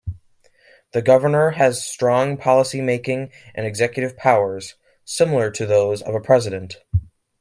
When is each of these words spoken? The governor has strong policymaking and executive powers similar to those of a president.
The 0.93 1.03
governor 1.03 1.51
has 1.51 1.85
strong 1.85 2.35
policymaking 2.35 3.29
and 3.53 3.67
executive 3.67 4.17
powers 4.17 4.73
similar 5.05 5.51
to 5.51 5.67
those 5.67 6.01
of 6.01 6.15
a 6.15 6.19
president. 6.19 6.77